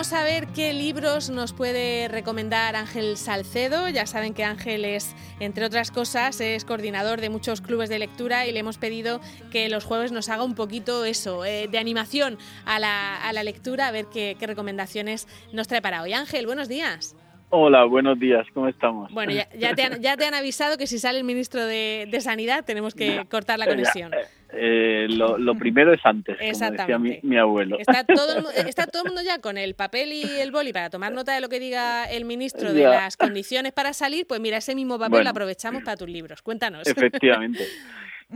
[0.00, 3.86] vamos a ver qué libros nos puede recomendar Ángel Salcedo.
[3.90, 8.46] Ya saben que Ángel es, entre otras cosas, es coordinador de muchos clubes de lectura
[8.46, 9.20] y le hemos pedido
[9.52, 13.92] que los jueves nos haga un poquito eso, eh, de animación a la, lectura, a
[13.92, 16.14] ver qué, recomendaciones nos trae para hoy.
[16.14, 17.14] Ángel, buenos días.
[17.50, 19.12] Hola, buenos días, ¿cómo estamos?
[19.12, 23.58] Bueno, ya, te, han, avisado que si sale el ministro de, Sanidad tenemos que cortar
[23.58, 24.12] la conexión.
[24.52, 27.78] Eh, lo, primero es antes, como decía mi, abuelo.
[27.78, 30.90] Está todo, el, está todo el mundo ya con el papel y el boli para
[30.90, 34.26] tomar nota de lo que diga el ministro de las condiciones para salir.
[34.26, 36.42] Pues mira, ese mismo papel lo aprovechamos para tus libros.
[36.42, 36.86] Cuéntanos.
[36.86, 37.64] Efectivamente.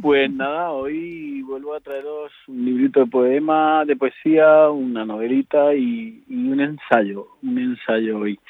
[0.00, 6.20] Pues nada, hoy vuelvo a traeros un librito de poema, de poesía, una novelita y,
[6.28, 8.40] un ensayo, un ensayo hoy.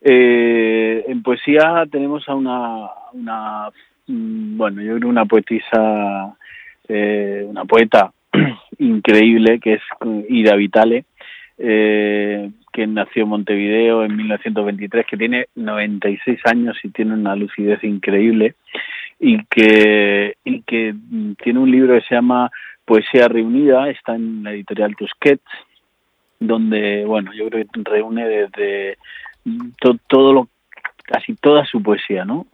[0.00, 3.70] Eh, en poesía tenemos a una, una,
[4.06, 6.36] mm, bueno, yo creo una poetisa
[6.88, 8.12] eh, una poeta
[8.78, 9.82] increíble que es
[10.28, 11.04] Ida Vitale,
[11.58, 17.84] eh, que nació en Montevideo en 1923, que tiene 96 años y tiene una lucidez
[17.84, 18.54] increíble
[19.20, 20.94] y que, y que
[21.42, 22.50] tiene un libro que se llama
[22.84, 25.44] Poesía Reunida, está en la editorial Tusquets,
[26.40, 28.96] donde, bueno, yo creo que reúne desde
[30.08, 30.48] todo lo
[31.12, 32.46] casi toda su poesía, ¿no?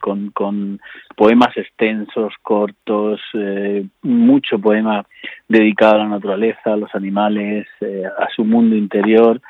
[0.00, 0.80] con, con,
[1.16, 5.04] poemas extensos, cortos, eh, mucho poema
[5.48, 9.40] dedicado a la naturaleza, a los animales, eh, a su mundo interior.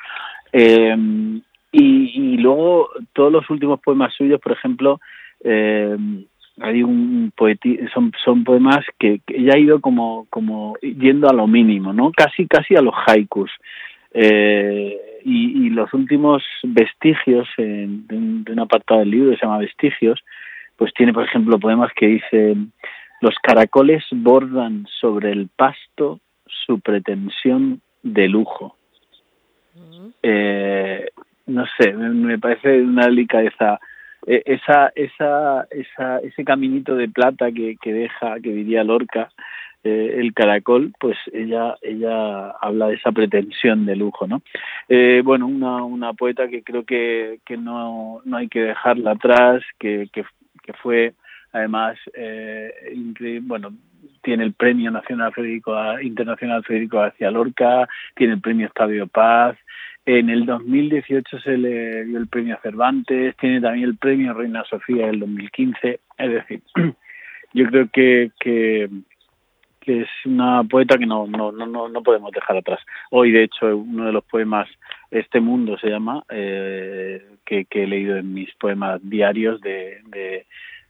[0.51, 0.97] Eh,
[1.71, 4.99] y, luego todos los últimos poemas suyos, por ejemplo,
[6.61, 11.33] hay un poeti son, son poemas que, que ella ha ido como, como yendo a
[11.33, 12.11] lo mínimo, ¿no?
[12.11, 13.51] Casi, casi a los haikus.
[14.11, 19.59] Eh, y, los últimos vestigios en, de, un, de, apartado del libro que se llama
[19.59, 20.23] Vestigios,
[20.77, 22.71] pues tiene, por ejemplo, poemas que dicen
[23.21, 28.75] los caracoles bordan sobre el pasto su pretensión de lujo.
[30.23, 31.09] Eh,
[31.47, 33.79] no sé, me, parece una delicadeza.
[34.25, 39.29] E, esa, esa, esa, ese caminito de plata que, que deja, que diría Lorca,
[39.83, 44.41] eh, el caracol, pues ella ella habla de esa pretensión de lujo, ¿no?
[44.89, 49.63] Eh, bueno, una, una poeta que creo que, que no, no hay que dejarla atrás,
[49.79, 50.25] que, que,
[50.63, 51.13] que fue
[51.51, 52.71] además eh,
[53.41, 53.73] bueno
[54.21, 59.57] tiene el premio nacional Federico internacional Federico García Lorca tiene el premio Estadio Paz
[60.05, 65.07] en el 2018 se le dio el premio Cervantes tiene también el premio Reina Sofía
[65.07, 66.61] del 2015 es decir
[67.53, 68.89] yo creo que, que
[69.89, 72.79] que es una poeta que no, no, no, no podemos dejar atrás.
[73.09, 74.69] Hoy, de hecho, uno de los poemas,
[75.09, 80.45] Este Mundo se llama, eh, que, que, he leído en mis poemas diarios de, de,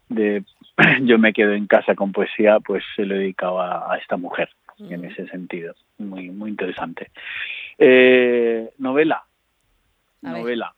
[0.09, 0.43] de,
[1.03, 4.49] Yo me quedo en casa con poesía, pues se lo he dedicado a, esta mujer,
[4.79, 5.75] en ese sentido.
[5.97, 7.09] Muy, muy interesante.
[7.77, 9.23] Eh, novela.
[10.21, 10.73] novela.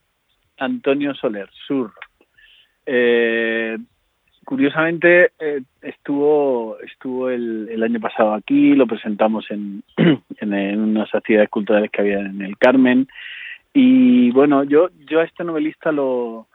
[0.58, 1.92] Antonio Soler, Sur.
[2.86, 3.78] Eh,
[4.44, 9.82] curiosamente eh, estuvo estuvo el, el, año pasado aquí lo presentamos en,
[10.40, 13.08] en, unas actividades culturales que había en el Carmen.
[13.72, 16.48] Y bueno yo yo a este novelista lo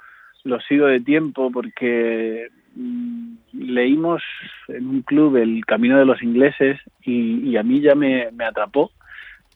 [0.44, 4.22] lo sigo de tiempo porque mm, leímos
[4.68, 8.92] en un club el Camino de los Ingleses y, a mí ya me, me atrapó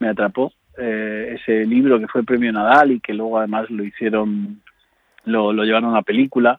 [0.00, 4.62] me atrapó eh, ese libro que fue premio Nadal y que luego además lo hicieron
[5.24, 6.58] lo, lo llevaron a película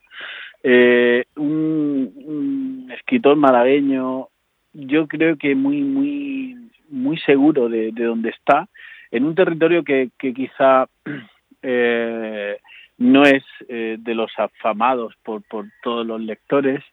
[0.63, 4.29] eh, un, escritor malagueño,
[4.74, 6.56] yo creo que muy, muy,
[6.90, 8.69] muy seguro de, de donde está,
[9.12, 10.88] en un territorio que, que quizá
[11.62, 12.57] eh,
[12.97, 16.84] no es eh, de los afamados por, por todos los lectores,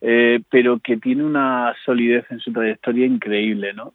[0.00, 3.94] eh, pero que tiene una solidez en su trayectoria increíble, ¿no?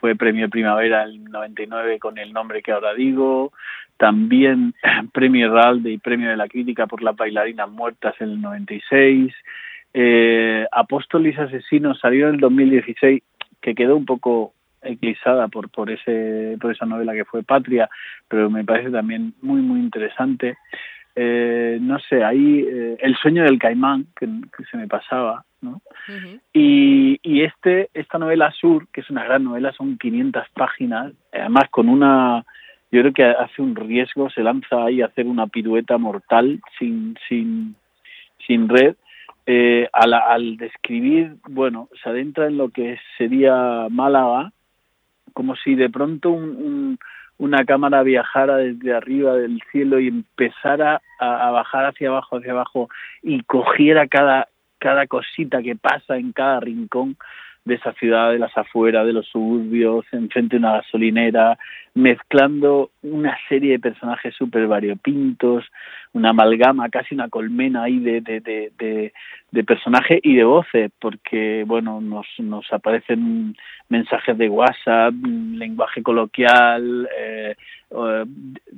[0.00, 3.52] Fue premio Primavera en el 99 con el nombre que ahora digo,
[3.98, 4.74] también
[5.12, 9.32] premio Heralde y premio de la crítica por las bailarinas muertas en el 96,
[9.92, 13.22] eh, Apóstoles Asesinos salió en el 2016,
[13.60, 17.90] que quedó un poco eclipsada por por ese por esa novela que fue Patria,
[18.28, 20.56] pero me parece también muy muy interesante.
[21.14, 24.26] Eh, no sé, ahí eh, El sueño del caimán, que
[24.70, 25.80] se me pasaba, ¿no?
[26.52, 31.64] y, y este esta novela Sur, que es una gran novela, son 500 páginas, además
[31.70, 32.44] con una
[32.92, 37.16] yo creo que hace un riesgo, se lanza ahí a hacer una pirueta mortal sin
[37.28, 37.76] sin
[38.46, 38.96] sin red.
[39.46, 44.52] Eh, al, al describir, bueno, se adentra en lo que sería Málaga,
[45.32, 46.98] como si de pronto un, un,
[47.38, 52.52] una cámara viajara desde arriba del cielo y empezara a, a, bajar hacia abajo, hacia
[52.52, 52.88] abajo
[53.22, 54.48] y cogiera cada,
[54.80, 57.16] cada cosita que pasa en cada rincón
[57.64, 61.58] de esa ciudad, de las afueras, de los suburbios, enfrente de una gasolinera,
[61.94, 65.64] mezclando una serie de personajes súper variopintos,
[66.12, 69.12] una amalgama, casi una colmena ahí de, de, de,
[69.50, 73.56] de, personajes y de voces, porque, bueno, nos, nos aparecen
[73.88, 77.56] mensajes de WhatsApp, lenguaje coloquial, eh,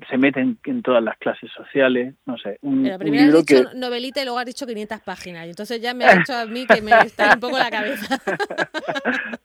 [0.08, 2.58] se meten en todas las clases sociales, no sé.
[2.62, 6.06] Un, primero has dicho novelita y luego has dicho 500 páginas, y entonces ya me
[6.06, 8.19] ha dicho a mí que me está un poco la cabeza.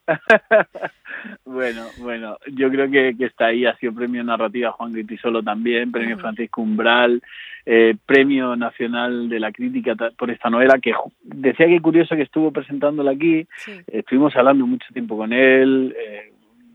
[1.45, 5.91] bueno, bueno, yo creo que, que, está ahí, ha sido premio narrativa Juan Gritisolo también,
[5.91, 7.21] premio Francisco Umbral,
[7.65, 10.93] eh, premio nacional de la crítica por esta novela, que
[11.23, 13.45] decía que curioso que estuvo presentándola aquí,
[13.87, 16.31] estuvimos hablando mucho tiempo con él, eh,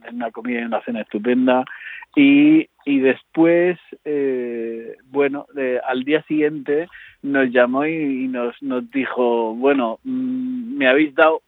[0.07, 1.65] en una comida y una cena estupenda,
[2.15, 5.47] y, y después, eh, bueno,
[5.87, 6.87] al día siguiente
[7.23, 11.41] nos llamó y, nos, nos dijo, bueno, mm, me habéis dado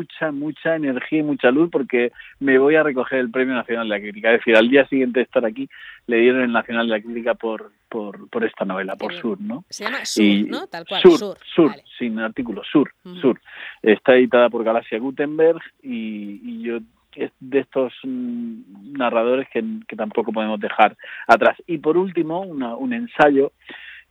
[0.00, 3.94] mucha, mucha energía y mucha luz porque me voy a recoger el Premio Nacional de
[3.96, 4.32] la Crítica.
[4.32, 5.68] Es decir, al día siguiente de estar aquí,
[6.06, 9.64] le dieron el Nacional de la Crítica por, por, por esta novela, por Sur, ¿no?
[9.68, 10.66] Se llama Sur, ¿no?
[10.66, 11.36] Tal cual, Sur.
[11.54, 13.40] Sur, sin artículo, Sur, Sur.
[13.82, 16.78] Está editada por Galaxia Gutenberg y, y yo
[17.14, 19.62] es de estos mm, narradores que,
[19.96, 20.96] tampoco podemos dejar
[21.26, 21.56] atrás.
[21.66, 23.52] Y por último, un ensayo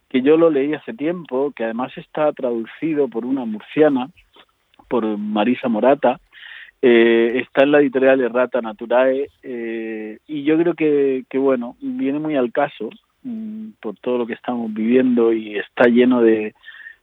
[0.09, 4.09] que yo lo leí hace tiempo, que además está traducido por una murciana,
[4.89, 6.19] por Marisa Morata,
[6.81, 12.19] eh, está en la editorial Errata Naturae, eh, y yo creo que, que, bueno, viene
[12.19, 12.89] muy al caso
[13.23, 16.53] mm, por todo lo que estamos viviendo y está lleno de,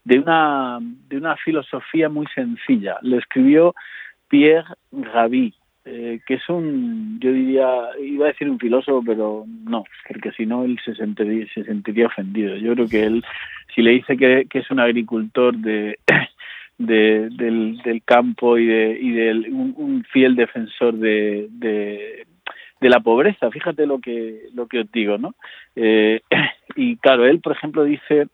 [0.04, 2.96] de, una, de una filosofía muy sencilla.
[3.02, 3.74] Lo escribió
[4.28, 5.52] Pierre Rabhi,
[5.84, 7.66] eh, que es un, yo diría,
[8.02, 12.06] iba a decir un filósofo, pero no, porque si no él se sentiría, se sentiría
[12.06, 12.56] ofendido.
[12.56, 13.24] Yo creo que él,
[13.74, 15.98] si le dice que, es un agricultor de,
[16.78, 22.26] de del, del, campo y de y del, un, fiel defensor de, de,
[22.80, 25.34] de, la pobreza, fíjate lo que lo que os digo, ¿no?
[25.74, 26.20] Eh,
[26.76, 28.26] y claro, él, por ejemplo, dice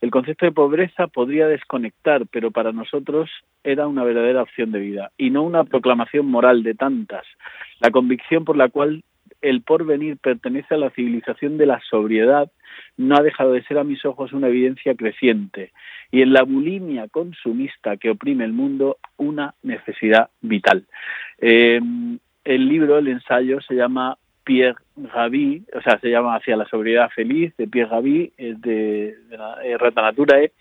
[0.00, 3.30] el concepto de pobreza podría desconectar, pero para nosotros
[3.62, 7.24] era una verdadera opción de vida y no una proclamación moral de tantas.
[7.80, 9.02] La convicción por la cual
[9.44, 12.50] el porvenir pertenece a la civilización de la sobriedad
[12.96, 15.72] no ha dejado de ser a mis ojos una evidencia creciente
[16.10, 20.84] y en la bulimia consumista que oprime el mundo una necesidad vital.
[21.38, 21.80] Eh,
[22.44, 27.10] el libro, el ensayo, se llama Pierre Gaví, o sea, se llama Hacia la sobriedad
[27.10, 30.52] feliz, de Pierre Gaví, es de, de, Rata Naturae,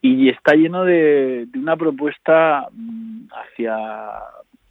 [0.00, 3.78] y está lleno de, una propuesta mm, hacia,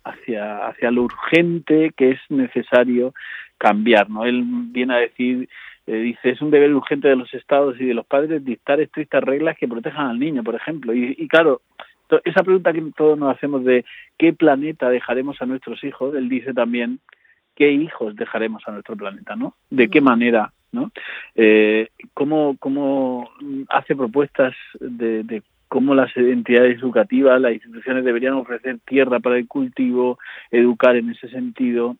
[0.03, 3.13] hacia, hacia lo urgente que es necesario
[3.59, 4.25] cambiar, ¿no?
[4.25, 5.47] Él viene a decir
[5.89, 9.23] eh, dice, es un deber urgente de los estados y de los padres dictar estrictas
[9.23, 10.93] reglas que protejan al niño, por ejemplo.
[10.93, 11.61] Y, y claro,
[12.25, 13.85] esa pregunta que todos nos hacemos de
[14.17, 16.99] qué planeta dejaremos a nuestros hijos, él dice también
[17.55, 19.55] qué hijos dejaremos a nuestro planeta, ¿no?
[19.71, 20.91] De qué manera, ¿no?
[21.35, 23.31] Eh, cómo, cómo
[23.69, 29.47] hace propuestas de, de cómo las entidades educativas, las instituciones deberían ofrecer tierra para el
[29.47, 30.19] cultivo,
[30.51, 31.97] educar en ese sentido.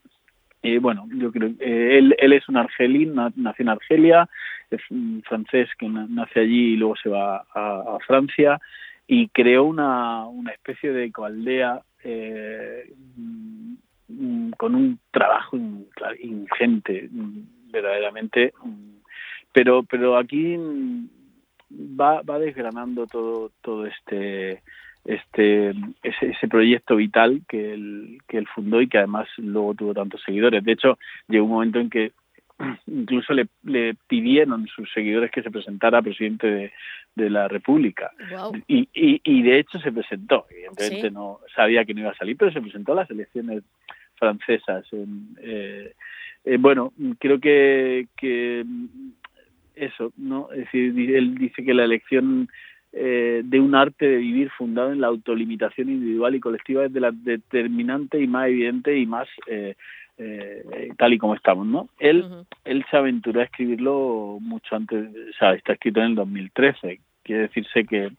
[0.62, 4.30] Eh, bueno, yo creo eh, él, él es un argelín, nació en Argelia,
[4.70, 8.60] es un francés que nace allí y luego se va a, Francia
[9.08, 12.94] y creó una, una especie de coaldea eh,
[14.10, 15.56] Mm, con un trabajo
[16.20, 18.54] ingente, mm, verdaderamente.
[18.64, 18.98] Mm,
[19.54, 20.58] pero, pero aquí
[21.72, 24.64] va, va desgranando todo, todo este,
[25.10, 25.72] este,
[26.04, 30.22] ese, ese proyecto vital que él, que él fundó y que además luego tuvo tantos
[30.24, 30.64] seguidores.
[30.64, 32.12] De hecho, llegó un momento en que
[32.86, 36.72] incluso le, le pidieron sus seguidores que se presentara presidente de,
[37.16, 38.12] de la República.
[38.68, 40.46] Y, y, y, de hecho se presentó.
[40.52, 43.64] Evidentemente no sabía que no iba a salir, pero se presentó a las elecciones
[44.16, 44.86] francesas.
[45.42, 45.94] Eh,
[46.46, 48.64] eh, bueno, creo que, que
[49.74, 50.52] eso, ¿no?
[50.52, 52.48] Es decir, él dice que la elección
[52.92, 57.00] eh, de un arte de vivir fundado en la autolimitación individual y colectiva es de
[57.00, 59.76] la determinante y más evidente y más eh,
[60.18, 61.88] eh, tal y como estamos, ¿no?
[61.98, 62.26] Él,
[62.66, 67.44] él se aventuró a escribirlo mucho antes, o sea, está escrito en el 2013, quiere
[67.44, 68.12] decirse que,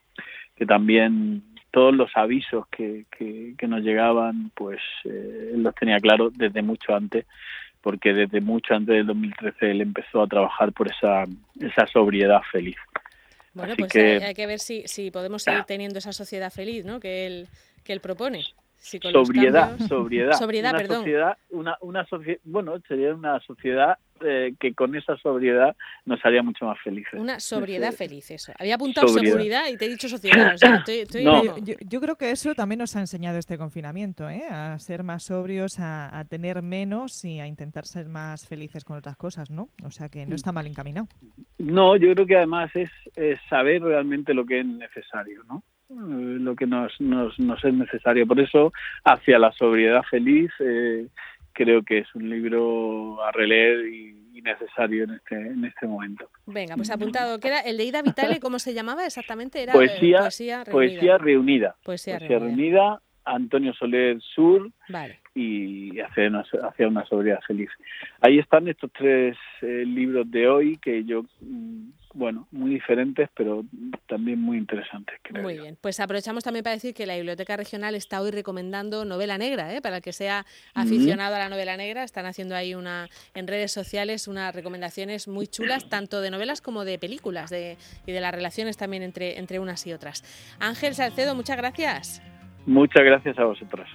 [0.57, 6.31] que también todos los avisos que, que, nos llegaban, pues eh, él los tenía claro
[6.31, 7.27] desde mucho antes,
[7.81, 11.25] porque desde mucho antes del 2013 él empezó a trabajar por esa,
[11.61, 12.77] esa sobriedad feliz.
[13.53, 17.01] Bueno, pues hay, que ver si, si podemos seguir teniendo esa sociedad feliz, ¿no?
[17.01, 17.49] Que él,
[17.83, 18.45] que él propone.
[18.79, 20.33] sobriedad, sobriedad.
[20.39, 20.99] sobriedad, una perdón.
[20.99, 22.07] Sociedad, una, una
[22.45, 27.19] bueno, sería una sociedad eh, que con esa sobriedad nos haría mucho más felices.
[27.19, 28.53] Una sobriedad feliz, eso.
[28.59, 30.55] Había apuntado seguridad y te he dicho sociedad.
[31.89, 34.43] yo, creo que eso también nos ha enseñado este confinamiento, ¿eh?
[34.51, 39.17] a ser más sobrios, a, tener menos y a intentar ser más felices con otras
[39.17, 39.69] cosas, ¿no?
[39.85, 41.09] O sea que no está mal encaminado.
[41.59, 42.91] No, yo creo que además es,
[43.49, 45.63] saber realmente lo que es necesario, ¿no?
[45.91, 48.27] Eh, lo que nos, nos, nos es necesario.
[48.27, 48.73] Por eso,
[49.05, 51.07] hacia la sobriedad feliz, eh,
[51.53, 54.00] creo que es un libro a releer y,
[54.43, 56.29] necesario en este, en este momento.
[56.47, 57.39] Venga, pues apuntado.
[57.41, 58.41] ¿Qué era el de Ida Vitale?
[58.41, 59.63] ¿Cómo se llamaba exactamente?
[59.63, 60.29] Era poesía,
[60.71, 61.77] poesía reunida.
[61.85, 63.01] Poesía, reunida.
[63.25, 64.71] Antonio Soler Sur
[65.35, 67.69] y hacia una, hacia una sobriedad feliz.
[68.21, 73.65] Ahí están estos tres eh, libros de hoy que yo mm, bueno, muy diferentes, pero
[74.11, 75.19] también muy interesantes.
[75.41, 79.39] muy bien, pues aprovechamos también para decir que la Biblioteca Regional está hoy recomendando novela
[79.39, 79.81] negra, ¿eh?
[79.81, 83.71] para el que sea aficionado a la novela negra, están haciendo ahí una en redes
[83.73, 88.35] sociales unas recomendaciones muy chulas, tanto de novelas como de películas de, y de las
[88.35, 90.25] relaciones también entre, entre unas y otras.
[90.59, 92.21] Ángel Salcedo, muchas gracias.
[92.67, 93.89] Muchas gracias a vosotros.